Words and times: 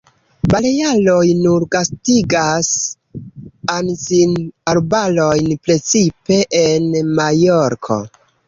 Balearoj 0.51 1.25
nur 1.41 1.65
gastigas 1.75 2.71
anzin-arbarojn, 3.75 5.53
precipe 5.69 6.43
en 6.65 6.93
Majorko. 7.21 8.05